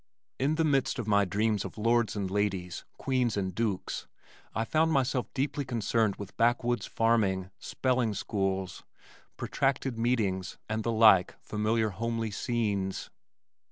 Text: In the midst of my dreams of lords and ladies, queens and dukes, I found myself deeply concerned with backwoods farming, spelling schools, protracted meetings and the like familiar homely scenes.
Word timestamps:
In 0.39 0.55
the 0.55 0.63
midst 0.63 0.97
of 0.97 1.07
my 1.07 1.25
dreams 1.25 1.63
of 1.63 1.77
lords 1.77 2.15
and 2.15 2.31
ladies, 2.31 2.85
queens 2.97 3.37
and 3.37 3.53
dukes, 3.53 4.07
I 4.55 4.65
found 4.65 4.91
myself 4.91 5.31
deeply 5.35 5.63
concerned 5.63 6.15
with 6.15 6.35
backwoods 6.37 6.87
farming, 6.87 7.51
spelling 7.59 8.15
schools, 8.15 8.81
protracted 9.37 9.99
meetings 9.99 10.57
and 10.67 10.81
the 10.83 10.91
like 10.91 11.35
familiar 11.39 11.91
homely 11.91 12.31
scenes. 12.31 13.11